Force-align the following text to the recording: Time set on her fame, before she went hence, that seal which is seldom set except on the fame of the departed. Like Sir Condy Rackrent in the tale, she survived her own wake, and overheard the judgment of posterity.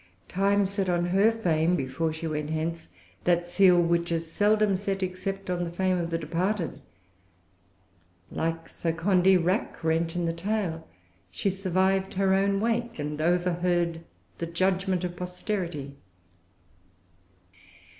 Time 0.29 0.65
set 0.65 0.89
on 0.89 1.05
her 1.05 1.31
fame, 1.31 1.75
before 1.75 2.11
she 2.11 2.25
went 2.25 2.49
hence, 2.49 2.89
that 3.25 3.45
seal 3.45 3.79
which 3.79 4.11
is 4.11 4.31
seldom 4.31 4.75
set 4.75 5.03
except 5.03 5.47
on 5.47 5.63
the 5.63 5.69
fame 5.69 5.99
of 5.99 6.09
the 6.09 6.17
departed. 6.17 6.81
Like 8.31 8.67
Sir 8.67 8.93
Condy 8.93 9.37
Rackrent 9.37 10.15
in 10.15 10.25
the 10.25 10.33
tale, 10.33 10.87
she 11.29 11.51
survived 11.51 12.15
her 12.15 12.33
own 12.33 12.59
wake, 12.59 12.97
and 12.97 13.21
overheard 13.21 14.01
the 14.39 14.47
judgment 14.47 15.03
of 15.03 15.15
posterity. 15.15 15.95